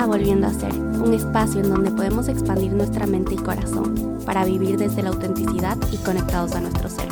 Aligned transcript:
a 0.00 0.06
Volviendo 0.06 0.46
a 0.46 0.50
Ser, 0.50 0.72
un 0.72 1.12
espacio 1.12 1.60
en 1.60 1.68
donde 1.68 1.90
podemos 1.90 2.26
expandir 2.28 2.72
nuestra 2.72 3.06
mente 3.06 3.34
y 3.34 3.36
corazón 3.36 4.18
para 4.24 4.46
vivir 4.46 4.78
desde 4.78 5.02
la 5.02 5.10
autenticidad 5.10 5.76
y 5.92 5.98
conectados 5.98 6.52
a 6.52 6.60
nuestro 6.62 6.88
ser. 6.88 7.06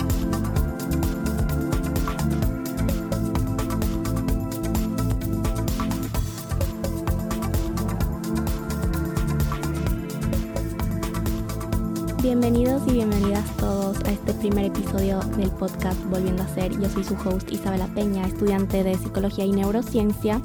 Bienvenidos 12.22 12.82
y 12.86 12.92
bienvenidas 12.92 13.44
todos 13.58 13.98
a 14.06 14.12
este 14.12 14.32
primer 14.32 14.64
episodio 14.64 15.20
del 15.36 15.50
podcast 15.50 16.02
Volviendo 16.04 16.42
a 16.42 16.48
Ser. 16.48 16.72
Yo 16.80 16.88
soy 16.88 17.04
su 17.04 17.14
host 17.16 17.52
Isabela 17.52 17.86
Peña, 17.88 18.26
estudiante 18.26 18.82
de 18.82 18.96
Psicología 18.96 19.44
y 19.44 19.52
Neurociencia 19.52 20.40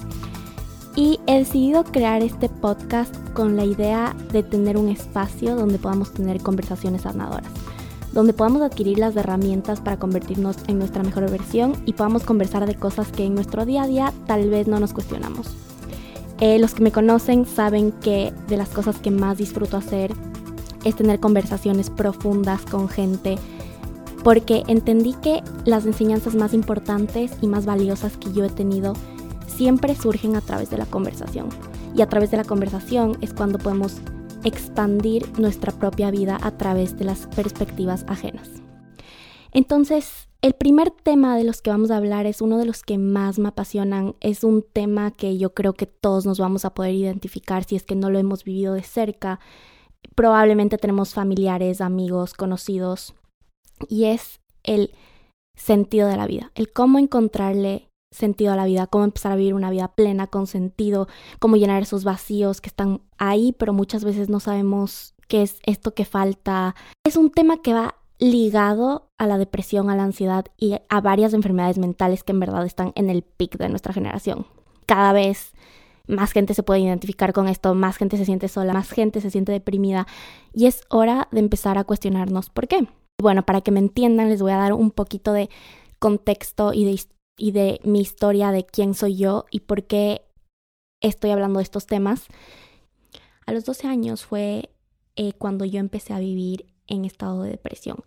y 0.96 1.20
he 1.26 1.40
decidido 1.40 1.84
crear 1.84 2.22
este 2.22 2.50
podcast 2.50 3.16
con 3.34 3.56
la 3.56 3.66
idea 3.66 4.16
de 4.32 4.44
tener 4.44 4.78
un 4.78 4.90
espacio 4.90 5.56
donde 5.56 5.80
podamos 5.80 6.14
tener 6.14 6.42
conversaciones 6.42 7.04
sanadoras, 7.04 7.52
donde 8.12 8.34
podamos 8.34 8.62
adquirir 8.62 9.00
las 9.00 9.16
herramientas 9.16 9.82
para 9.82 9.98
convertirnos 9.98 10.58
en 10.68 10.78
nuestra 10.78 11.04
mejor 11.04 11.30
versión 11.32 11.74
y 11.86 11.94
podamos 11.94 12.24
conversar 12.24 12.66
de 12.68 12.76
cosas 12.76 13.12
que 13.12 13.26
en 13.26 13.34
nuestro 13.34 13.66
día 13.66 13.84
a 13.84 13.88
día 13.88 14.14
tal 14.28 14.50
vez 14.50 14.68
no 14.68 14.80
nos 14.80 14.94
cuestionamos. 14.94 15.48
Eh, 16.40 16.60
los 16.60 16.74
que 16.74 16.84
me 16.84 16.92
conocen 16.92 17.46
saben 17.46 17.92
que 17.92 18.34
de 18.48 18.58
las 18.58 18.70
cosas 18.70 18.98
que 19.00 19.12
más 19.12 19.38
disfruto 19.38 19.78
hacer 19.78 20.14
es 20.84 20.96
tener 20.96 21.20
conversaciones 21.20 21.90
profundas 21.90 22.62
con 22.66 22.90
gente 22.90 23.38
porque 24.23 24.64
entendí 24.68 25.14
que 25.14 25.44
las 25.66 25.86
enseñanzas 25.86 26.36
más 26.36 26.54
importantes 26.54 27.32
y 27.42 27.48
más 27.48 27.66
valiosas 27.66 28.17
que 28.17 28.32
yo 28.32 28.45
he 28.45 28.50
tenido 28.50 28.94
siempre 29.47 29.95
surgen 29.95 30.36
a 30.36 30.41
través 30.41 30.69
de 30.69 30.77
la 30.77 30.86
conversación. 30.86 31.49
Y 31.95 32.02
a 32.02 32.09
través 32.09 32.31
de 32.31 32.38
la 32.38 32.44
conversación 32.44 33.17
es 33.22 33.33
cuando 33.33 33.59
podemos 33.59 33.97
expandir 34.44 35.27
nuestra 35.39 35.72
propia 35.72 36.11
vida 36.11 36.38
a 36.41 36.58
través 36.58 36.97
de 36.97 37.05
las 37.05 37.27
perspectivas 37.27 38.05
ajenas. 38.08 38.49
Entonces, 39.52 40.27
el 40.41 40.53
primer 40.53 40.91
tema 40.91 41.38
de 41.38 41.44
los 41.44 41.61
que 41.61 41.69
vamos 41.69 41.91
a 41.91 41.97
hablar 41.97 42.25
es 42.25 42.41
uno 42.41 42.58
de 42.58 42.66
los 42.66 42.83
que 42.83 42.97
más 42.97 43.39
me 43.39 43.47
apasionan. 43.47 44.16
Es 44.19 44.44
un 44.44 44.61
tema 44.61 45.11
que 45.11 45.38
yo 45.38 45.53
creo 45.53 45.73
que 45.73 45.86
todos 45.86 46.25
nos 46.25 46.39
vamos 46.39 46.66
a 46.66 46.73
poder 46.73 46.94
identificar 46.95 47.64
si 47.64 47.75
es 47.75 47.83
que 47.83 47.95
no 47.95 48.09
lo 48.09 48.19
hemos 48.19 48.44
vivido 48.44 48.73
de 48.73 48.83
cerca. 48.83 49.39
Probablemente 50.16 50.77
tenemos 50.77 51.14
familiares, 51.14 51.80
amigos, 51.80 52.33
conocidos. 52.33 53.14
Y 53.88 54.05
es 54.05 54.41
el 54.64 54.91
sentido 55.55 56.08
de 56.08 56.17
la 56.17 56.27
vida, 56.27 56.52
el 56.55 56.71
cómo 56.71 56.99
encontrarle 56.99 57.88
sentido 58.14 58.53
a 58.53 58.56
la 58.56 58.66
vida, 58.66 58.88
cómo 58.88 59.03
empezar 59.03 59.31
a 59.31 59.36
vivir 59.36 59.53
una 59.53 59.72
vida 59.72 59.89
plena, 59.89 60.28
con 60.28 60.47
sentido, 60.47 61.08
cómo 61.39 61.58
llenar 61.58 61.81
esos 61.81 62.03
vacíos 62.03 62.61
que 62.61 62.70
están 62.70 63.02
ahí, 63.17 63.53
pero 63.58 63.73
muchas 63.73 64.03
veces 64.03 64.30
no 64.30 64.39
sabemos 64.39 65.16
qué 65.28 65.42
es 65.42 65.59
esto 65.66 65.94
que 65.94 66.05
falta. 66.05 66.75
Es 67.03 67.17
un 67.17 67.31
tema 67.31 67.61
que 67.61 67.73
va 67.73 67.95
ligado 68.20 69.09
a 69.17 69.28
la 69.28 69.38
depresión, 69.38 69.89
a 69.89 69.95
la 69.95 70.03
ansiedad 70.03 70.45
y 70.58 70.78
a 70.88 71.02
varias 71.02 71.33
enfermedades 71.33 71.78
mentales 71.78 72.23
que 72.23 72.31
en 72.31 72.39
verdad 72.39 72.66
están 72.66 72.94
en 72.95 73.09
el 73.09 73.23
pic 73.23 73.58
de 73.58 73.70
nuestra 73.70 73.94
generación. 73.94 74.45
Cada 74.86 75.11
vez 75.11 75.53
más 76.08 76.31
gente 76.31 76.53
se 76.53 76.64
puede 76.64 76.81
identificar 76.81 77.33
con 77.33 77.48
esto, 77.48 77.73
más 77.75 77.98
gente 77.98 78.17
se 78.17 78.25
siente 78.25 78.48
sola, 78.48 78.73
más 78.73 78.92
gente 78.92 79.22
se 79.22 79.31
siente 79.31 79.52
deprimida 79.52 80.08
y 80.53 80.67
es 80.67 80.81
hora 80.89 81.27
de 81.31 81.39
empezar 81.39 81.77
a 81.77 81.83
cuestionarnos 81.83 82.50
por 82.50 82.67
qué. 82.67 82.88
Bueno, 83.22 83.45
para 83.45 83.61
que 83.61 83.72
me 83.72 83.80
entiendan 83.80 84.30
les 84.30 84.42
voy 84.42 84.52
a 84.52 84.58
dar 84.58 84.73
un 84.73 84.92
poquito 84.92 85.33
de 85.33 85.50
contexto 86.00 86.73
y 86.73 86.83
de, 86.83 87.00
y 87.38 87.52
de 87.52 87.80
mi 87.84 88.02
historia, 88.02 88.52
de 88.52 88.66
quién 88.66 88.94
soy 88.94 89.17
yo 89.17 89.45
y 89.52 89.62
por 89.62 89.84
qué 89.84 90.22
estoy 91.02 91.31
hablando 91.31 91.60
de 91.60 91.64
estos 91.64 91.86
temas. 91.86 92.27
A 93.45 93.52
los 93.52 93.66
12 93.66 93.88
años 93.88 94.26
fue 94.26 94.70
eh, 95.16 95.33
cuando 95.33 95.66
yo 95.66 95.80
empecé 95.80 96.14
a 96.14 96.20
vivir 96.20 96.66
en 96.88 97.05
estado 97.05 97.44
de 97.44 97.52
depresión. 97.52 97.98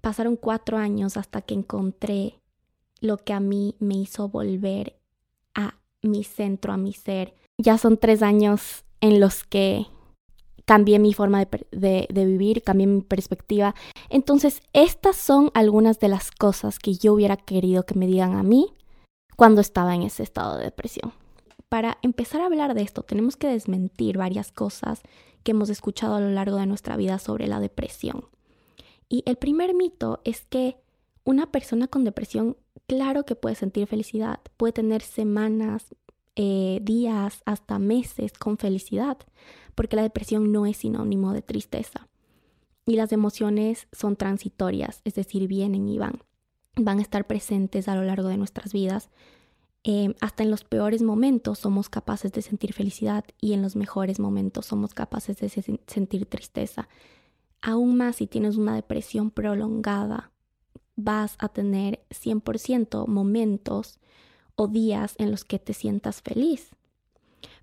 Pasaron 0.00 0.36
cuatro 0.36 0.76
años 0.76 1.16
hasta 1.16 1.42
que 1.42 1.54
encontré 1.54 2.40
lo 3.00 3.18
que 3.18 3.32
a 3.32 3.40
mí 3.40 3.76
me 3.78 3.94
hizo 3.94 4.28
volver 4.28 4.98
a 5.54 5.78
mi 6.02 6.24
centro, 6.24 6.72
a 6.72 6.76
mi 6.76 6.92
ser. 6.92 7.34
Ya 7.58 7.78
son 7.78 7.96
tres 7.96 8.22
años 8.22 8.84
en 9.00 9.20
los 9.20 9.44
que 9.44 9.86
cambié 10.64 10.98
mi 10.98 11.12
forma 11.12 11.44
de, 11.70 12.08
vivir, 12.10 12.62
cambié 12.62 12.86
mi 12.86 13.02
perspectiva. 13.02 13.74
Entonces, 14.08 14.62
estas 14.72 15.16
son 15.16 15.50
algunas 15.54 15.98
de 15.98 16.08
las 16.08 16.30
cosas 16.30 16.78
que 16.78 16.94
yo 16.94 17.14
hubiera 17.14 17.36
querido 17.36 17.84
que 17.84 17.94
me 17.94 18.06
digan 18.06 18.34
a 18.34 18.42
mí 18.42 18.72
cuando 19.36 19.60
estaba 19.60 19.94
en 19.94 20.02
ese 20.02 20.22
estado 20.22 20.56
de 20.56 20.64
depresión. 20.64 21.12
Para 21.68 21.98
empezar 22.02 22.42
a 22.42 22.46
hablar 22.46 22.74
de 22.74 22.82
esto, 22.82 23.02
tenemos 23.02 23.36
que 23.36 23.48
desmentir 23.48 24.18
varias 24.18 24.52
cosas 24.52 25.02
que 25.42 25.52
hemos 25.52 25.70
escuchado 25.70 26.16
a 26.16 26.20
lo 26.20 26.30
largo 26.30 26.56
de 26.56 26.66
nuestra 26.66 26.96
vida 26.96 27.18
sobre 27.18 27.46
la 27.46 27.60
depresión. 27.60 28.26
Y 29.08 29.22
el 29.26 29.36
primer 29.36 29.74
mito 29.74 30.20
es 30.24 30.44
que 30.44 30.76
una 31.24 31.50
persona 31.50 31.88
con 31.88 32.04
depresión, 32.04 32.56
claro 32.86 33.24
que 33.24 33.36
puede 33.36 33.54
sentir 33.54 33.86
felicidad, 33.86 34.40
puede 34.56 34.72
tener 34.72 35.02
semanas, 35.02 35.94
eh, 36.36 36.80
días, 36.82 37.42
hasta 37.44 37.78
meses 37.78 38.32
con 38.32 38.58
felicidad 38.58 39.18
porque 39.74 39.96
la 39.96 40.02
depresión 40.02 40.52
no 40.52 40.66
es 40.66 40.78
sinónimo 40.78 41.32
de 41.32 41.42
tristeza. 41.42 42.08
Y 42.84 42.96
las 42.96 43.12
emociones 43.12 43.86
son 43.92 44.16
transitorias, 44.16 45.00
es 45.04 45.14
decir, 45.14 45.46
vienen 45.46 45.88
y 45.88 45.98
van. 45.98 46.22
Van 46.76 46.98
a 46.98 47.02
estar 47.02 47.26
presentes 47.26 47.88
a 47.88 47.94
lo 47.94 48.02
largo 48.02 48.28
de 48.28 48.36
nuestras 48.36 48.72
vidas. 48.72 49.10
Eh, 49.84 50.14
hasta 50.20 50.42
en 50.42 50.50
los 50.50 50.64
peores 50.64 51.02
momentos 51.02 51.58
somos 51.58 51.88
capaces 51.88 52.32
de 52.32 52.42
sentir 52.42 52.72
felicidad 52.72 53.24
y 53.40 53.52
en 53.52 53.62
los 53.62 53.76
mejores 53.76 54.20
momentos 54.20 54.66
somos 54.66 54.94
capaces 54.94 55.38
de 55.38 55.48
sentir 55.48 56.26
tristeza. 56.26 56.88
Aún 57.60 57.96
más 57.96 58.16
si 58.16 58.26
tienes 58.26 58.56
una 58.56 58.74
depresión 58.74 59.30
prolongada, 59.30 60.32
vas 60.96 61.36
a 61.38 61.48
tener 61.48 62.04
100% 62.10 63.06
momentos 63.06 64.00
o 64.56 64.68
días 64.68 65.14
en 65.18 65.30
los 65.30 65.44
que 65.44 65.58
te 65.58 65.72
sientas 65.74 66.22
feliz 66.22 66.70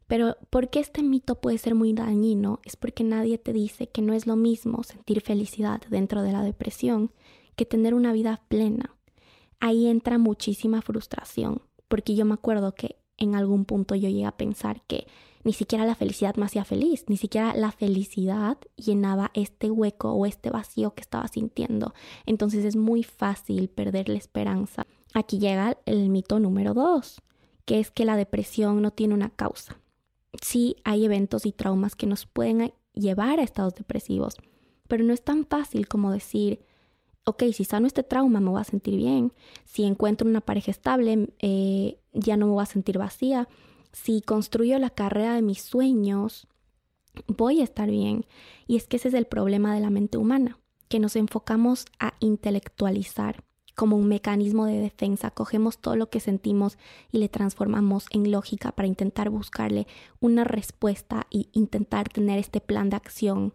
pero 0.09 0.37
¿por 0.49 0.71
qué 0.71 0.79
este 0.79 1.03
mito 1.03 1.35
puede 1.35 1.59
ser 1.59 1.75
muy 1.75 1.93
dañino? 1.93 2.59
Es 2.65 2.75
porque 2.75 3.03
nadie 3.03 3.37
te 3.37 3.53
dice 3.53 3.89
que 3.89 4.01
no 4.01 4.13
es 4.13 4.25
lo 4.25 4.35
mismo 4.35 4.81
sentir 4.81 5.21
felicidad 5.21 5.81
dentro 5.87 6.23
de 6.23 6.31
la 6.31 6.41
depresión 6.41 7.11
que 7.55 7.63
tener 7.63 7.93
una 7.93 8.11
vida 8.11 8.41
plena. 8.47 8.95
Ahí 9.59 9.85
entra 9.85 10.17
muchísima 10.17 10.81
frustración, 10.81 11.61
porque 11.87 12.15
yo 12.15 12.25
me 12.25 12.33
acuerdo 12.33 12.73
que 12.73 12.95
en 13.17 13.35
algún 13.35 13.65
punto 13.65 13.93
yo 13.93 14.09
llegué 14.09 14.25
a 14.25 14.35
pensar 14.35 14.81
que 14.87 15.05
ni 15.43 15.53
siquiera 15.53 15.85
la 15.85 15.93
felicidad 15.93 16.35
me 16.37 16.45
hacía 16.45 16.65
feliz, 16.65 17.05
ni 17.07 17.15
siquiera 17.15 17.53
la 17.53 17.71
felicidad 17.71 18.57
llenaba 18.77 19.29
este 19.35 19.69
hueco 19.69 20.13
o 20.13 20.25
este 20.25 20.49
vacío 20.49 20.95
que 20.95 21.01
estaba 21.01 21.27
sintiendo. 21.27 21.93
Entonces 22.25 22.65
es 22.65 22.75
muy 22.75 23.03
fácil 23.03 23.69
perder 23.69 24.09
la 24.09 24.17
esperanza. 24.17 24.87
Aquí 25.13 25.39
llega 25.39 25.77
el 25.85 26.09
mito 26.09 26.39
número 26.39 26.73
dos, 26.73 27.21
que 27.65 27.79
es 27.79 27.91
que 27.91 28.05
la 28.05 28.15
depresión 28.15 28.81
no 28.81 28.91
tiene 28.91 29.13
una 29.13 29.29
causa 29.29 29.79
sí 30.41 30.77
hay 30.83 31.05
eventos 31.05 31.45
y 31.45 31.51
traumas 31.51 31.95
que 31.95 32.07
nos 32.07 32.25
pueden 32.25 32.73
llevar 32.93 33.39
a 33.39 33.43
estados 33.43 33.75
depresivos, 33.75 34.35
pero 34.87 35.03
no 35.03 35.13
es 35.13 35.23
tan 35.23 35.45
fácil 35.45 35.87
como 35.87 36.11
decir, 36.11 36.61
ok, 37.25 37.43
si 37.53 37.63
sano 37.63 37.87
este 37.87 38.03
trauma 38.03 38.39
me 38.39 38.49
voy 38.49 38.61
a 38.61 38.65
sentir 38.65 38.95
bien, 38.95 39.33
si 39.65 39.83
encuentro 39.83 40.27
una 40.27 40.41
pareja 40.41 40.71
estable 40.71 41.29
eh, 41.39 41.99
ya 42.13 42.37
no 42.37 42.47
me 42.47 42.53
voy 42.53 42.63
a 42.63 42.67
sentir 42.67 42.97
vacía, 42.97 43.47
si 43.91 44.21
construyo 44.21 44.77
la 44.79 44.89
carrera 44.89 45.33
de 45.35 45.41
mis 45.41 45.61
sueños 45.61 46.47
voy 47.27 47.61
a 47.61 47.63
estar 47.63 47.89
bien. 47.89 48.25
Y 48.67 48.75
es 48.75 48.87
que 48.87 48.97
ese 48.97 49.07
es 49.07 49.13
el 49.15 49.25
problema 49.25 49.73
de 49.73 49.81
la 49.81 49.89
mente 49.89 50.17
humana, 50.17 50.59
que 50.87 50.99
nos 50.99 51.15
enfocamos 51.15 51.85
a 51.99 52.13
intelectualizar 52.19 53.43
como 53.79 53.95
un 53.95 54.09
mecanismo 54.09 54.65
de 54.65 54.77
defensa. 54.77 55.31
Cogemos 55.31 55.77
todo 55.77 55.95
lo 55.95 56.09
que 56.09 56.19
sentimos 56.19 56.77
y 57.13 57.19
le 57.19 57.29
transformamos 57.29 58.07
en 58.11 58.29
lógica 58.29 58.73
para 58.73 58.89
intentar 58.89 59.29
buscarle 59.29 59.87
una 60.19 60.43
respuesta 60.43 61.27
e 61.31 61.45
intentar 61.53 62.09
tener 62.09 62.39
este 62.39 62.59
plan 62.59 62.89
de 62.89 62.97
acción. 62.97 63.53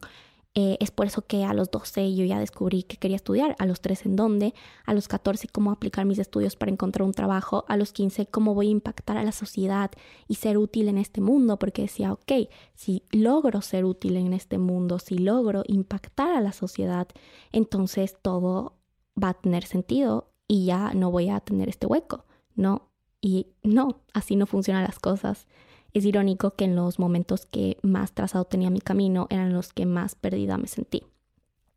Eh, 0.54 0.78
es 0.80 0.90
por 0.90 1.08
eso 1.08 1.26
que 1.26 1.44
a 1.44 1.52
los 1.52 1.70
12 1.70 2.14
yo 2.14 2.24
ya 2.24 2.38
descubrí 2.38 2.84
que 2.84 2.96
quería 2.96 3.16
estudiar, 3.16 3.54
a 3.58 3.66
los 3.66 3.82
13 3.82 4.08
en 4.08 4.16
dónde, 4.16 4.54
a 4.86 4.94
los 4.94 5.08
14 5.08 5.46
cómo 5.48 5.70
aplicar 5.70 6.06
mis 6.06 6.18
estudios 6.18 6.56
para 6.56 6.72
encontrar 6.72 7.04
un 7.04 7.12
trabajo, 7.12 7.66
a 7.68 7.76
los 7.76 7.92
15 7.92 8.24
cómo 8.24 8.54
voy 8.54 8.68
a 8.68 8.70
impactar 8.70 9.18
a 9.18 9.24
la 9.24 9.32
sociedad 9.32 9.90
y 10.26 10.36
ser 10.36 10.56
útil 10.56 10.88
en 10.88 10.96
este 10.96 11.20
mundo, 11.20 11.58
porque 11.58 11.82
decía, 11.82 12.14
ok, 12.14 12.48
si 12.74 13.02
logro 13.10 13.60
ser 13.60 13.84
útil 13.84 14.16
en 14.16 14.32
este 14.32 14.56
mundo, 14.56 14.98
si 15.00 15.18
logro 15.18 15.64
impactar 15.66 16.34
a 16.34 16.40
la 16.40 16.52
sociedad, 16.52 17.08
entonces 17.52 18.16
todo 18.22 18.78
va 19.22 19.30
a 19.30 19.34
tener 19.34 19.64
sentido 19.64 20.30
y 20.48 20.66
ya 20.66 20.92
no 20.94 21.10
voy 21.10 21.30
a 21.30 21.40
tener 21.40 21.68
este 21.68 21.86
hueco, 21.86 22.24
¿no? 22.54 22.88
Y 23.20 23.48
no, 23.62 24.00
así 24.12 24.36
no 24.36 24.46
funcionan 24.46 24.84
las 24.84 24.98
cosas. 24.98 25.46
Es 25.92 26.04
irónico 26.04 26.50
que 26.50 26.64
en 26.64 26.76
los 26.76 26.98
momentos 26.98 27.46
que 27.46 27.78
más 27.82 28.12
trazado 28.12 28.44
tenía 28.44 28.70
mi 28.70 28.80
camino 28.80 29.26
eran 29.30 29.52
los 29.52 29.72
que 29.72 29.86
más 29.86 30.14
perdida 30.14 30.58
me 30.58 30.66
sentí. 30.66 31.04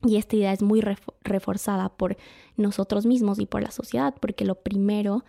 Y 0.03 0.17
esta 0.17 0.35
idea 0.35 0.53
es 0.53 0.61
muy 0.61 0.81
reforzada 1.21 1.89
por 1.89 2.17
nosotros 2.55 3.05
mismos 3.05 3.39
y 3.39 3.45
por 3.45 3.63
la 3.63 3.71
sociedad, 3.71 4.13
porque 4.19 4.45
lo 4.45 4.55
primero 4.55 5.23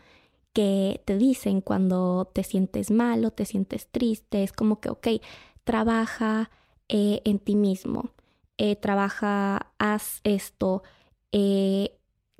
que 0.52 1.02
te 1.04 1.16
dicen 1.16 1.60
cuando 1.60 2.30
te 2.34 2.42
sientes 2.42 2.90
mal 2.90 3.24
o 3.24 3.30
te 3.30 3.44
sientes 3.44 3.86
triste. 3.86 4.42
Es 4.42 4.52
como 4.52 4.80
que, 4.80 4.90
ok, 4.90 5.08
trabaja 5.64 6.50
eh, 6.88 7.22
en 7.24 7.38
ti 7.38 7.54
mismo, 7.54 8.10
eh, 8.56 8.76
trabaja, 8.76 9.72
haz 9.78 10.20
esto, 10.24 10.82
eh, 11.32 11.97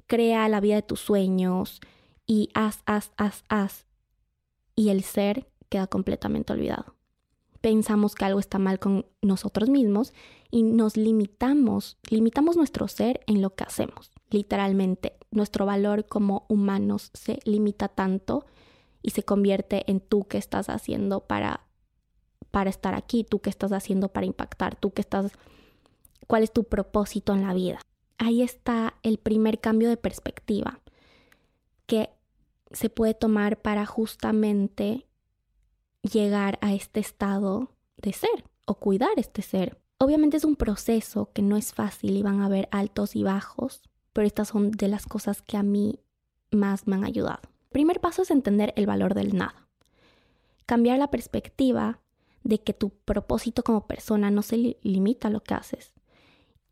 crea 0.08 0.48
la 0.48 0.60
vida 0.60 0.74
de 0.74 0.82
tus 0.82 0.98
sueños 0.98 1.80
y 2.26 2.48
haz, 2.54 2.82
haz, 2.86 3.12
haz, 3.16 3.44
haz. 3.48 3.86
Y 4.74 4.88
el 4.88 5.04
ser 5.04 5.48
queda 5.68 5.86
completamente 5.86 6.52
olvidado. 6.52 6.96
Pensamos 7.60 8.14
que 8.14 8.24
algo 8.24 8.40
está 8.40 8.58
mal 8.58 8.78
con 8.80 9.06
nosotros 9.22 9.68
mismos 9.68 10.12
y 10.50 10.62
nos 10.62 10.96
limitamos, 10.96 11.98
limitamos 12.08 12.56
nuestro 12.56 12.88
ser 12.88 13.20
en 13.26 13.42
lo 13.42 13.54
que 13.54 13.64
hacemos. 13.64 14.10
Literalmente, 14.30 15.16
nuestro 15.30 15.66
valor 15.66 16.06
como 16.06 16.46
humanos 16.48 17.10
se 17.14 17.38
limita 17.44 17.88
tanto 17.88 18.46
y 19.02 19.10
se 19.10 19.22
convierte 19.22 19.90
en 19.90 20.00
tú 20.00 20.24
que 20.24 20.38
estás 20.38 20.68
haciendo 20.68 21.20
para 21.20 21.64
para 22.50 22.70
estar 22.70 22.94
aquí, 22.94 23.24
tú 23.24 23.40
que 23.40 23.50
estás 23.50 23.72
haciendo 23.72 24.08
para 24.08 24.24
impactar, 24.24 24.74
tú 24.74 24.92
que 24.92 25.02
estás 25.02 25.32
cuál 26.26 26.42
es 26.42 26.52
tu 26.52 26.64
propósito 26.64 27.34
en 27.34 27.42
la 27.42 27.52
vida. 27.52 27.80
Ahí 28.18 28.42
está 28.42 28.94
el 29.02 29.18
primer 29.18 29.60
cambio 29.60 29.88
de 29.88 29.96
perspectiva 29.96 30.80
que 31.86 32.10
se 32.70 32.90
puede 32.90 33.14
tomar 33.14 33.62
para 33.62 33.86
justamente 33.86 35.06
llegar 36.02 36.58
a 36.60 36.74
este 36.74 37.00
estado 37.00 37.72
de 37.96 38.12
ser 38.12 38.44
o 38.64 38.74
cuidar 38.74 39.10
este 39.16 39.42
ser. 39.42 39.80
Obviamente 39.98 40.36
es 40.36 40.44
un 40.44 40.56
proceso 40.56 41.30
que 41.32 41.42
no 41.42 41.56
es 41.56 41.72
fácil 41.72 42.16
y 42.16 42.22
van 42.22 42.40
a 42.40 42.46
haber 42.46 42.68
altos 42.70 43.16
y 43.16 43.22
bajos, 43.22 43.82
pero 44.12 44.26
estas 44.26 44.48
son 44.48 44.70
de 44.70 44.88
las 44.88 45.06
cosas 45.06 45.42
que 45.42 45.56
a 45.56 45.62
mí 45.62 46.00
más 46.50 46.86
me 46.86 46.96
han 46.96 47.04
ayudado. 47.04 47.40
Primer 47.70 48.00
paso 48.00 48.22
es 48.22 48.30
entender 48.30 48.72
el 48.76 48.86
valor 48.86 49.14
del 49.14 49.36
nada. 49.36 49.68
Cambiar 50.66 50.98
la 50.98 51.10
perspectiva 51.10 52.00
de 52.44 52.60
que 52.60 52.74
tu 52.74 52.90
propósito 52.90 53.62
como 53.62 53.86
persona 53.86 54.30
no 54.30 54.42
se 54.42 54.78
limita 54.82 55.28
a 55.28 55.30
lo 55.30 55.42
que 55.42 55.54
haces. 55.54 55.94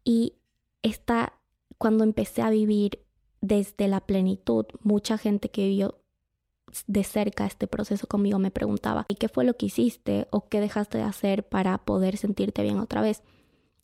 Y 0.05 0.35
está 0.83 1.36
cuando 1.79 2.05
empecé 2.05 2.43
a 2.43 2.51
vivir 2.51 3.03
desde 3.41 3.89
la 3.89 4.01
plenitud, 4.01 4.67
mucha 4.83 5.19
gente 5.19 5.51
que 5.51 5.69
vivió 5.69 5.99
de 6.87 7.05
cerca 7.05 7.47
este 7.47 7.67
proceso 7.67 8.07
conmigo 8.07 8.39
me 8.39 8.51
preguntaba, 8.51 9.07
¿y 9.09 9.15
qué 9.15 9.29
fue 9.29 9.45
lo 9.45 9.57
que 9.57 9.67
hiciste 9.67 10.27
o 10.31 10.49
qué 10.49 10.61
dejaste 10.61 10.99
de 10.99 11.05
hacer 11.05 11.49
para 11.49 11.79
poder 11.79 12.17
sentirte 12.17 12.63
bien 12.63 12.79
otra 12.79 13.01
vez? 13.01 13.23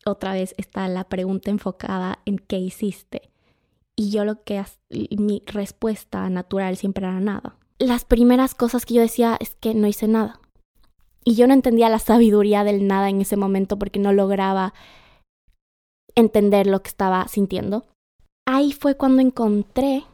Otra 0.04 0.32
vez 0.32 0.54
está 0.58 0.88
la 0.88 1.04
pregunta 1.04 1.50
enfocada 1.50 2.18
en 2.24 2.38
qué 2.38 2.58
hiciste. 2.58 3.30
Y 3.94 4.10
yo 4.10 4.24
lo 4.24 4.42
que, 4.42 4.64
mi 5.16 5.42
respuesta 5.46 6.28
natural 6.28 6.76
siempre 6.76 7.06
era 7.06 7.20
nada. 7.20 7.56
Las 7.78 8.04
primeras 8.04 8.54
cosas 8.54 8.84
que 8.84 8.94
yo 8.94 9.02
decía 9.02 9.36
es 9.38 9.54
que 9.54 9.74
no 9.74 9.86
hice 9.86 10.08
nada. 10.08 10.40
Y 11.24 11.36
yo 11.36 11.46
no 11.46 11.54
entendía 11.54 11.88
la 11.88 12.00
sabiduría 12.00 12.64
del 12.64 12.86
nada 12.86 13.08
en 13.10 13.20
ese 13.20 13.36
momento 13.36 13.78
porque 13.78 14.00
no 14.00 14.12
lograba 14.12 14.74
entender 16.14 16.66
lo 16.66 16.82
que 16.82 16.88
estaba 16.88 17.26
sintiendo. 17.28 17.84
Ahí 18.46 18.72
fue 18.72 18.96
cuando 18.96 19.22
encontré 19.22 20.04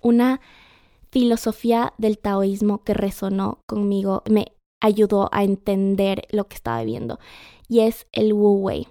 una 0.00 0.40
filosofía 1.10 1.94
del 1.98 2.18
taoísmo 2.18 2.82
que 2.84 2.94
resonó 2.94 3.60
conmigo, 3.66 4.22
me 4.28 4.52
ayudó 4.82 5.28
a 5.32 5.44
entender 5.44 6.26
lo 6.30 6.46
que 6.48 6.56
estaba 6.56 6.80
viviendo. 6.80 7.18
Y 7.68 7.80
es 7.80 8.06
el 8.12 8.32
Wu 8.32 8.58
Wei, 8.58 8.88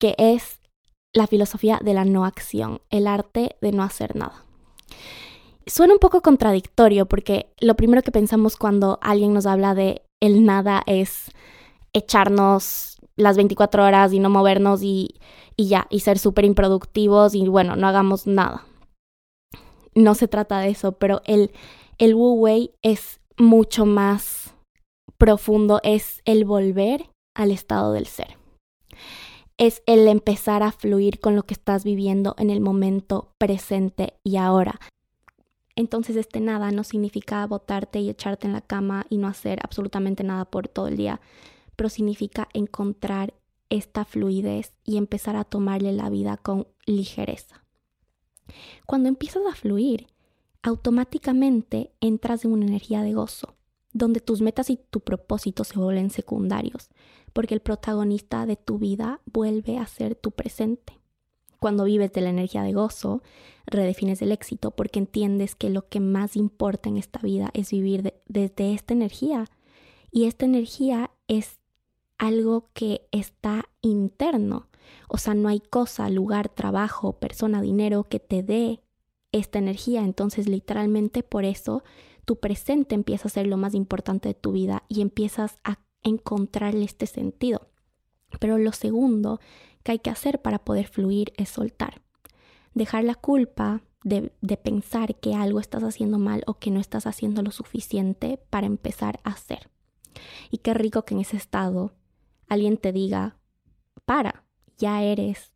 que 0.00 0.14
es 0.18 0.60
la 1.14 1.26
filosofía 1.26 1.80
de 1.82 1.94
la 1.94 2.04
no 2.04 2.24
acción, 2.24 2.80
el 2.90 3.06
arte 3.06 3.56
de 3.60 3.72
no 3.72 3.82
hacer 3.82 4.16
nada. 4.16 4.44
Suena 5.66 5.94
un 5.94 5.98
poco 5.98 6.20
contradictorio 6.20 7.06
porque 7.06 7.48
lo 7.60 7.74
primero 7.74 8.02
que 8.02 8.12
pensamos 8.12 8.56
cuando 8.56 8.98
alguien 9.00 9.32
nos 9.32 9.46
habla 9.46 9.74
de 9.74 10.02
el 10.20 10.44
nada 10.44 10.82
es 10.86 11.30
echarnos 11.94 12.93
las 13.16 13.36
24 13.36 13.84
horas 13.84 14.12
y 14.12 14.18
no 14.18 14.30
movernos 14.30 14.82
y, 14.82 15.14
y 15.56 15.68
ya, 15.68 15.86
y 15.90 16.00
ser 16.00 16.18
súper 16.18 16.44
improductivos 16.44 17.34
y 17.34 17.46
bueno, 17.48 17.76
no 17.76 17.86
hagamos 17.86 18.26
nada 18.26 18.64
no 19.94 20.14
se 20.14 20.28
trata 20.28 20.60
de 20.60 20.70
eso, 20.70 20.92
pero 20.92 21.22
el, 21.24 21.52
el 21.98 22.14
Wu 22.14 22.34
Wei 22.34 22.72
es 22.82 23.20
mucho 23.36 23.86
más 23.86 24.54
profundo, 25.18 25.80
es 25.82 26.20
el 26.24 26.44
volver 26.44 27.10
al 27.34 27.50
estado 27.50 27.92
del 27.92 28.06
ser. 28.06 28.36
Es 29.56 29.82
el 29.86 30.08
empezar 30.08 30.62
a 30.62 30.72
fluir 30.72 31.20
con 31.20 31.36
lo 31.36 31.44
que 31.44 31.54
estás 31.54 31.84
viviendo 31.84 32.34
en 32.38 32.50
el 32.50 32.60
momento 32.60 33.32
presente 33.38 34.14
y 34.24 34.36
ahora. 34.36 34.80
Entonces 35.76 36.16
este 36.16 36.40
nada 36.40 36.70
no 36.70 36.84
significa 36.84 37.46
botarte 37.46 38.00
y 38.00 38.10
echarte 38.10 38.46
en 38.46 38.52
la 38.52 38.60
cama 38.60 39.06
y 39.08 39.18
no 39.18 39.28
hacer 39.28 39.60
absolutamente 39.62 40.22
nada 40.24 40.44
por 40.44 40.68
todo 40.68 40.88
el 40.88 40.96
día, 40.96 41.20
pero 41.76 41.88
significa 41.88 42.48
encontrar 42.52 43.34
esta 43.70 44.04
fluidez 44.04 44.72
y 44.84 44.96
empezar 44.96 45.36
a 45.36 45.44
tomarle 45.44 45.92
la 45.92 46.10
vida 46.10 46.36
con 46.36 46.68
ligereza. 46.86 47.64
Cuando 48.86 49.08
empiezas 49.08 49.42
a 49.50 49.54
fluir, 49.54 50.08
automáticamente 50.62 51.92
entras 52.00 52.44
en 52.44 52.52
una 52.52 52.66
energía 52.66 53.02
de 53.02 53.14
gozo, 53.14 53.54
donde 53.92 54.20
tus 54.20 54.40
metas 54.40 54.70
y 54.70 54.76
tu 54.76 55.00
propósito 55.00 55.64
se 55.64 55.78
vuelven 55.78 56.10
secundarios, 56.10 56.90
porque 57.32 57.54
el 57.54 57.60
protagonista 57.60 58.46
de 58.46 58.56
tu 58.56 58.78
vida 58.78 59.20
vuelve 59.26 59.78
a 59.78 59.86
ser 59.86 60.14
tu 60.14 60.30
presente. 60.30 61.00
Cuando 61.58 61.84
vives 61.84 62.12
de 62.12 62.20
la 62.20 62.30
energía 62.30 62.62
de 62.62 62.74
gozo, 62.74 63.22
redefines 63.66 64.20
el 64.20 64.32
éxito 64.32 64.72
porque 64.72 64.98
entiendes 64.98 65.54
que 65.54 65.70
lo 65.70 65.88
que 65.88 66.00
más 66.00 66.36
importa 66.36 66.90
en 66.90 66.98
esta 66.98 67.20
vida 67.20 67.50
es 67.54 67.70
vivir 67.70 68.12
desde 68.26 68.74
esta 68.74 68.92
energía. 68.92 69.46
Y 70.10 70.24
esta 70.24 70.44
energía 70.44 71.10
es 71.26 71.58
algo 72.18 72.70
que 72.72 73.06
está 73.10 73.64
interno. 73.80 74.68
O 75.08 75.18
sea, 75.18 75.34
no 75.34 75.48
hay 75.48 75.60
cosa, 75.60 76.08
lugar, 76.10 76.48
trabajo, 76.48 77.18
persona, 77.18 77.62
dinero 77.62 78.04
que 78.04 78.20
te 78.20 78.42
dé 78.42 78.82
esta 79.32 79.58
energía. 79.58 80.02
Entonces, 80.02 80.48
literalmente 80.48 81.22
por 81.22 81.44
eso 81.44 81.82
tu 82.24 82.36
presente 82.36 82.94
empieza 82.94 83.28
a 83.28 83.30
ser 83.30 83.46
lo 83.46 83.56
más 83.56 83.74
importante 83.74 84.28
de 84.28 84.34
tu 84.34 84.52
vida 84.52 84.84
y 84.88 85.00
empiezas 85.00 85.58
a 85.64 85.78
encontrarle 86.02 86.84
este 86.84 87.06
sentido. 87.06 87.68
Pero 88.40 88.58
lo 88.58 88.72
segundo 88.72 89.40
que 89.82 89.92
hay 89.92 89.98
que 89.98 90.10
hacer 90.10 90.40
para 90.40 90.64
poder 90.64 90.86
fluir 90.86 91.32
es 91.36 91.48
soltar. 91.48 92.02
Dejar 92.72 93.04
la 93.04 93.14
culpa 93.14 93.82
de, 94.02 94.32
de, 94.40 94.56
pensar 94.56 95.16
que 95.16 95.34
algo 95.34 95.60
estás 95.60 95.82
haciendo 95.82 96.18
mal 96.18 96.42
o 96.46 96.54
que 96.54 96.70
no 96.70 96.80
estás 96.80 97.06
haciendo 97.06 97.42
lo 97.42 97.50
suficiente 97.50 98.38
para 98.50 98.66
empezar 98.66 99.20
a 99.24 99.30
hacer. 99.30 99.70
Y 100.50 100.58
qué 100.58 100.74
rico 100.74 101.04
que 101.04 101.14
en 101.14 101.20
ese 101.20 101.36
estado 101.36 101.92
alguien 102.48 102.76
te 102.76 102.92
diga, 102.92 103.36
para, 104.04 104.44
ya 104.78 105.02
eres. 105.02 105.52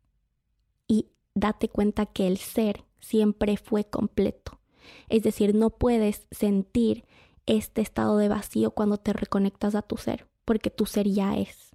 Y 0.87 1.07
date 1.35 1.69
cuenta 1.69 2.05
que 2.05 2.27
el 2.27 2.37
ser 2.37 2.83
siempre 2.99 3.57
fue 3.57 3.85
completo. 3.85 4.59
Es 5.07 5.23
decir, 5.23 5.55
no 5.55 5.69
puedes 5.69 6.27
sentir 6.31 7.05
este 7.45 7.81
estado 7.81 8.17
de 8.17 8.29
vacío 8.29 8.71
cuando 8.71 8.97
te 8.97 9.13
reconectas 9.13 9.75
a 9.75 9.81
tu 9.81 9.97
ser, 9.97 10.27
porque 10.45 10.69
tu 10.69 10.85
ser 10.85 11.07
ya 11.07 11.37
es. 11.37 11.69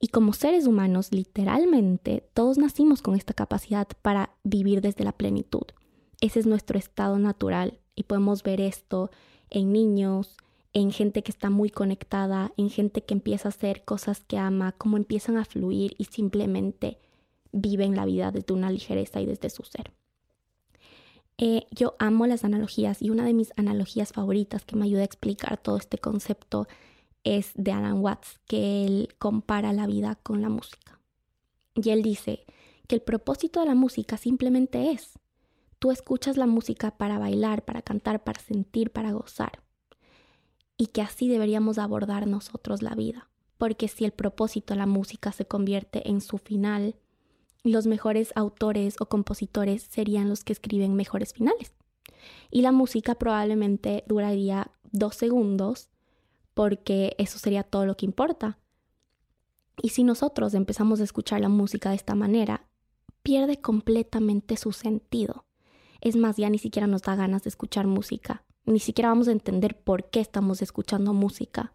Y 0.00 0.08
como 0.08 0.32
seres 0.32 0.66
humanos, 0.66 1.12
literalmente, 1.12 2.28
todos 2.34 2.58
nacimos 2.58 3.02
con 3.02 3.14
esta 3.14 3.34
capacidad 3.34 3.86
para 4.02 4.34
vivir 4.42 4.80
desde 4.80 5.04
la 5.04 5.12
plenitud. 5.12 5.62
Ese 6.20 6.40
es 6.40 6.46
nuestro 6.46 6.78
estado 6.78 7.18
natural 7.18 7.78
y 7.94 8.04
podemos 8.04 8.42
ver 8.42 8.60
esto 8.60 9.10
en 9.50 9.72
niños, 9.72 10.36
en 10.72 10.90
gente 10.90 11.22
que 11.22 11.30
está 11.30 11.50
muy 11.50 11.70
conectada, 11.70 12.52
en 12.56 12.70
gente 12.70 13.02
que 13.02 13.14
empieza 13.14 13.48
a 13.48 13.50
hacer 13.50 13.84
cosas 13.84 14.24
que 14.24 14.38
ama, 14.38 14.72
cómo 14.72 14.96
empiezan 14.96 15.36
a 15.36 15.44
fluir 15.44 15.94
y 15.98 16.04
simplemente 16.04 16.98
viven 17.52 17.94
la 17.94 18.06
vida 18.06 18.30
desde 18.30 18.54
una 18.54 18.70
ligereza 18.70 19.20
y 19.20 19.26
desde 19.26 19.50
su 19.50 19.64
ser. 19.64 19.92
Eh, 21.38 21.66
yo 21.70 21.94
amo 21.98 22.26
las 22.26 22.44
analogías 22.44 23.02
y 23.02 23.10
una 23.10 23.24
de 23.24 23.34
mis 23.34 23.52
analogías 23.56 24.12
favoritas 24.12 24.64
que 24.64 24.76
me 24.76 24.84
ayuda 24.84 25.02
a 25.02 25.06
explicar 25.06 25.58
todo 25.58 25.76
este 25.76 25.98
concepto 25.98 26.66
es 27.24 27.52
de 27.54 27.72
Alan 27.72 28.00
Watts, 28.00 28.40
que 28.46 28.86
él 28.86 29.08
compara 29.18 29.72
la 29.72 29.86
vida 29.86 30.18
con 30.22 30.40
la 30.40 30.48
música. 30.48 31.00
Y 31.74 31.90
él 31.90 32.02
dice 32.02 32.44
que 32.86 32.96
el 32.96 33.02
propósito 33.02 33.60
de 33.60 33.66
la 33.66 33.74
música 33.74 34.16
simplemente 34.16 34.90
es, 34.90 35.18
tú 35.78 35.90
escuchas 35.90 36.36
la 36.36 36.46
música 36.46 36.96
para 36.96 37.18
bailar, 37.18 37.64
para 37.64 37.82
cantar, 37.82 38.24
para 38.24 38.40
sentir, 38.40 38.90
para 38.90 39.12
gozar 39.12 39.62
y 40.76 40.86
que 40.86 41.02
así 41.02 41.28
deberíamos 41.28 41.78
abordar 41.78 42.26
nosotros 42.26 42.82
la 42.82 42.94
vida. 42.94 43.28
Porque 43.58 43.88
si 43.88 44.04
el 44.04 44.12
propósito 44.12 44.74
de 44.74 44.78
la 44.78 44.86
música 44.86 45.32
se 45.32 45.44
convierte 45.44 46.08
en 46.08 46.20
su 46.20 46.38
final, 46.38 46.96
los 47.62 47.86
mejores 47.86 48.32
autores 48.34 48.96
o 49.00 49.06
compositores 49.06 49.82
serían 49.82 50.28
los 50.28 50.42
que 50.42 50.52
escriben 50.52 50.94
mejores 50.94 51.32
finales. 51.32 51.74
Y 52.50 52.62
la 52.62 52.72
música 52.72 53.14
probablemente 53.14 54.04
duraría 54.06 54.70
dos 54.90 55.14
segundos 55.14 55.88
porque 56.54 57.14
eso 57.18 57.38
sería 57.38 57.62
todo 57.62 57.86
lo 57.86 57.96
que 57.96 58.06
importa. 58.06 58.58
Y 59.80 59.90
si 59.90 60.04
nosotros 60.04 60.54
empezamos 60.54 61.00
a 61.00 61.04
escuchar 61.04 61.40
la 61.40 61.48
música 61.48 61.90
de 61.90 61.96
esta 61.96 62.14
manera, 62.14 62.66
pierde 63.22 63.60
completamente 63.60 64.56
su 64.56 64.72
sentido. 64.72 65.44
Es 66.00 66.16
más, 66.16 66.36
ya 66.36 66.50
ni 66.50 66.58
siquiera 66.58 66.86
nos 66.86 67.02
da 67.02 67.14
ganas 67.14 67.44
de 67.44 67.48
escuchar 67.48 67.86
música 67.86 68.44
Ni 68.64 68.78
siquiera 68.78 69.08
vamos 69.08 69.28
a 69.28 69.32
entender 69.32 69.76
por 69.76 70.10
qué 70.10 70.20
estamos 70.20 70.62
escuchando 70.62 71.12
música 71.12 71.72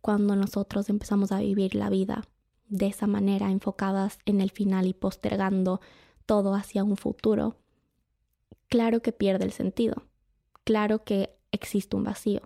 cuando 0.00 0.36
nosotros 0.36 0.88
empezamos 0.88 1.32
a 1.32 1.40
vivir 1.40 1.74
la 1.74 1.90
vida 1.90 2.28
de 2.68 2.86
esa 2.86 3.06
manera, 3.06 3.50
enfocadas 3.50 4.18
en 4.24 4.40
el 4.40 4.50
final 4.50 4.86
y 4.86 4.94
postergando 4.94 5.80
todo 6.26 6.54
hacia 6.54 6.84
un 6.84 6.96
futuro. 6.96 7.56
Claro 8.68 9.00
que 9.00 9.12
pierde 9.12 9.44
el 9.44 9.52
sentido. 9.52 10.04
Claro 10.64 11.04
que 11.04 11.36
existe 11.52 11.96
un 11.96 12.04
vacío. 12.04 12.42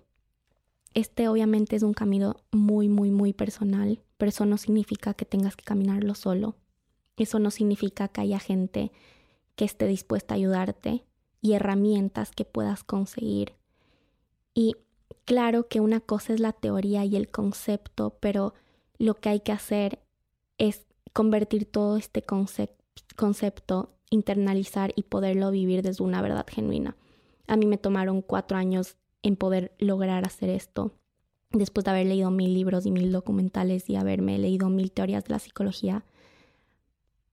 Este 0.95 1.29
obviamente 1.29 1.77
es 1.77 1.83
un 1.83 1.95
camino 1.95 2.37
muy, 2.51 2.89
muy, 2.89 3.11
muy 3.11 3.33
personal, 3.33 4.01
pero 4.17 4.31
eso 4.31 4.47
no 4.47 4.57
significa 4.57 5.15
que 5.15 5.25
tengas 5.25 5.55
que 5.55 5.65
caminarlo 5.65 6.15
solo. 6.15 6.57
Eso 7.17 7.39
no 7.39 7.51
significa 7.51 8.09
que 8.09 8.23
haya 8.23 8.39
gente 8.39 8.91
que 9.55 9.65
esté 9.65 9.87
dispuesta 9.87 10.35
a 10.35 10.37
ayudarte 10.37 11.05
y 11.41 11.53
herramientas 11.53 12.31
que 12.31 12.45
puedas 12.45 12.85
conseguir. 12.85 13.55
Y 14.55 14.77
claro 15.25 15.69
que 15.69 15.81
una 15.81 16.01
cosa 16.01 16.33
es 16.33 16.41
la 16.41 16.53
teoría 16.53 17.05
y 17.05 17.17
el 17.17 17.29
concepto, 17.29 18.17
pero 18.21 18.55
lo 18.99 19.15
que 19.15 19.29
hay 19.29 19.41
que 19.41 19.53
hacer 19.53 20.01
es 20.59 20.87
convertir 21.13 21.65
todo 21.65 21.97
este 21.97 22.23
concepto, 23.17 23.91
internalizar 24.11 24.93
y 24.97 25.05
poderlo 25.05 25.51
vivir 25.51 25.83
desde 25.83 26.03
una 26.03 26.23
verdad 26.23 26.47
genuina. 26.49 26.97
A 27.47 27.57
mí 27.57 27.67
me 27.67 27.79
tomaron 27.79 28.23
cuatro 28.23 28.57
años 28.57 28.97
en 29.23 29.37
poder 29.37 29.73
lograr 29.79 30.25
hacer 30.27 30.49
esto, 30.51 30.93
después 31.51 31.85
de 31.85 31.91
haber 31.91 32.07
leído 32.07 32.31
mil 32.31 32.53
libros 32.55 32.87
y 32.87 32.91
mil 32.91 33.13
documentales 33.13 33.89
y 33.89 33.97
haberme 33.97 34.39
leído 34.39 34.69
mil 34.69 34.91
teorías 34.91 35.25
de 35.25 35.33
la 35.33 35.39
psicología. 35.39 36.05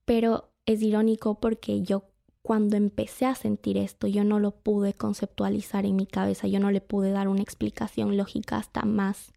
Pero 0.05 0.49
es 0.65 0.81
irónico 0.81 1.39
porque 1.39 1.81
yo 1.81 2.03
cuando 2.45 2.77
empecé 2.77 3.25
a 3.25 3.33
sentir 3.33 3.75
esto, 3.75 4.05
yo 4.05 4.23
no 4.23 4.39
lo 4.39 4.51
pude 4.51 4.93
conceptualizar 4.93 5.83
en 5.83 5.95
mi 5.95 6.05
cabeza, 6.05 6.45
yo 6.45 6.59
no 6.59 6.69
le 6.69 6.79
pude 6.79 7.09
dar 7.09 7.27
una 7.27 7.41
explicación 7.41 8.17
lógica 8.17 8.57
hasta 8.57 8.83
más, 8.83 9.33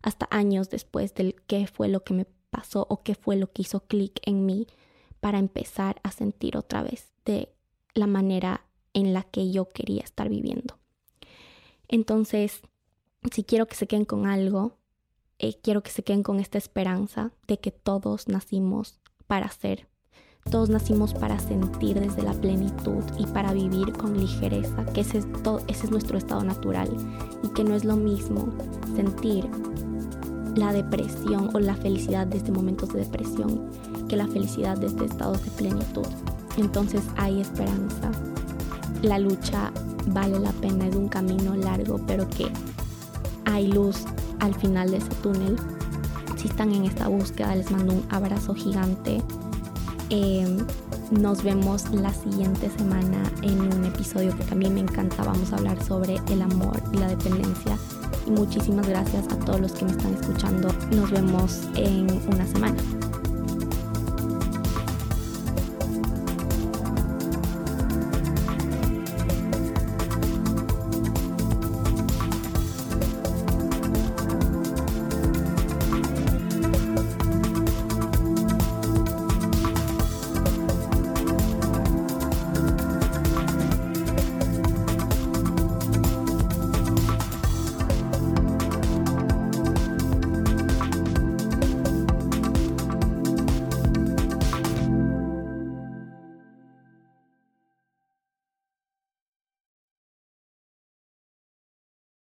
hasta 0.00 0.28
años 0.30 0.70
después 0.70 1.12
del 1.12 1.34
qué 1.48 1.66
fue 1.66 1.88
lo 1.88 2.04
que 2.04 2.14
me 2.14 2.24
pasó 2.50 2.86
o 2.88 3.02
qué 3.02 3.16
fue 3.16 3.34
lo 3.34 3.50
que 3.50 3.62
hizo 3.62 3.80
clic 3.80 4.20
en 4.22 4.46
mí 4.46 4.68
para 5.18 5.40
empezar 5.40 6.00
a 6.04 6.12
sentir 6.12 6.56
otra 6.56 6.84
vez 6.84 7.12
de 7.24 7.52
la 7.94 8.06
manera 8.06 8.64
en 8.92 9.12
la 9.12 9.24
que 9.24 9.50
yo 9.50 9.68
quería 9.68 10.04
estar 10.04 10.28
viviendo. 10.28 10.78
Entonces, 11.88 12.62
si 13.32 13.42
quiero 13.42 13.66
que 13.66 13.74
se 13.74 13.88
queden 13.88 14.04
con 14.04 14.24
algo, 14.24 14.78
eh, 15.40 15.58
quiero 15.60 15.82
que 15.82 15.90
se 15.90 16.04
queden 16.04 16.22
con 16.22 16.38
esta 16.38 16.58
esperanza 16.58 17.32
de 17.48 17.58
que 17.58 17.72
todos 17.72 18.28
nacimos 18.28 19.00
para 19.26 19.50
ser 19.50 19.88
todos 20.50 20.68
nacimos 20.68 21.14
para 21.14 21.38
sentir 21.38 21.98
desde 21.98 22.22
la 22.22 22.34
plenitud 22.34 23.02
y 23.18 23.26
para 23.26 23.52
vivir 23.52 23.92
con 23.92 24.18
ligereza, 24.18 24.84
que 24.92 25.00
ese 25.00 25.18
es, 25.66 25.90
nuestro 25.90 26.18
estado 26.18 26.44
natural 26.44 26.88
y 27.42 27.48
que 27.48 27.64
no 27.64 27.74
es 27.74 27.84
lo 27.84 27.96
mismo 27.96 28.48
sentir 28.94 29.48
la 30.54 30.72
depresión 30.72 31.50
o 31.54 31.58
la 31.58 31.74
felicidad 31.74 32.26
desde 32.26 32.52
momentos 32.52 32.92
de 32.92 33.00
depresión 33.00 33.70
que 34.08 34.16
la 34.16 34.26
felicidad 34.26 34.76
desde 34.76 35.06
estados 35.06 35.42
de 35.42 35.50
plenitud. 35.52 36.06
Entonces 36.58 37.02
hay 37.16 37.40
esperanza. 37.40 38.10
La 39.00 39.18
lucha 39.18 39.72
vale 40.08 40.38
la 40.38 40.52
pena, 40.52 40.86
es 40.86 40.94
un 40.94 41.08
camino 41.08 41.56
largo, 41.56 41.98
pero 42.06 42.28
que 42.28 42.46
hay 43.46 43.68
luz 43.68 44.04
al 44.40 44.54
final 44.54 44.90
de 44.90 44.98
ese 44.98 45.14
túnel. 45.22 45.56
Si 46.36 46.48
están 46.48 46.72
en 46.72 46.84
esta 46.84 47.08
búsqueda, 47.08 47.54
les 47.54 47.70
mando 47.70 47.94
un 47.94 48.04
abrazo 48.10 48.54
gigante 48.54 49.22
Em, 50.14 50.58
nos 51.10 51.42
vemos 51.42 51.90
la 51.90 52.12
siguiente 52.12 52.68
semana 52.76 53.22
en 53.40 53.58
un 53.62 53.86
episodio 53.86 54.36
que 54.36 54.44
también 54.44 54.74
me 54.74 54.80
encanta. 54.80 55.24
Vamos 55.24 55.54
a 55.54 55.56
hablar 55.56 55.82
sobre 55.82 56.16
el 56.30 56.42
amor 56.42 56.78
y 56.92 56.98
la 56.98 57.08
dependencia. 57.08 57.78
Y 58.26 58.30
muchísimas 58.30 58.86
gracias 58.86 59.24
a 59.32 59.38
todos 59.38 59.60
los 59.60 59.72
que 59.72 59.86
me 59.86 59.92
están 59.92 60.12
escuchando. 60.12 60.68
Nos 60.94 61.10
vemos 61.10 61.62
en 61.76 62.10
una 62.30 62.46
semana. 62.46 62.76